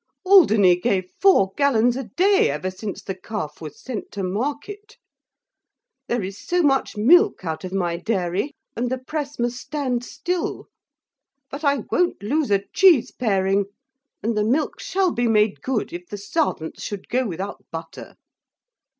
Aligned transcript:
Alderney 0.25 0.77
gave 0.79 1.11
four 1.21 1.53
gallons 1.55 1.95
a 1.95 2.05
day, 2.05 2.49
ever 2.49 2.71
since 2.71 3.03
the 3.03 3.13
calf 3.13 3.61
was 3.61 3.79
sent 3.79 4.11
to 4.13 4.23
market. 4.23 4.97
There 6.07 6.23
is 6.23 6.39
so 6.43 6.63
much 6.63 6.97
milk 6.97 7.45
out 7.45 7.63
of 7.63 7.71
my 7.71 7.97
dairy, 7.97 8.55
and 8.75 8.89
the 8.89 8.97
press 8.97 9.37
must 9.37 9.57
stand 9.57 10.03
still: 10.03 10.69
but 11.51 11.63
I 11.63 11.83
won't 11.91 12.23
loose 12.23 12.49
a 12.49 12.63
cheese 12.73 13.11
pairing; 13.11 13.65
and 14.23 14.35
the 14.35 14.43
milk 14.43 14.79
shall 14.79 15.11
be 15.11 15.27
made 15.27 15.61
good, 15.61 15.93
if 15.93 16.07
the 16.07 16.17
sarvents 16.17 16.81
should 16.81 17.07
go 17.07 17.27
without 17.27 17.63
butter. 17.71 18.15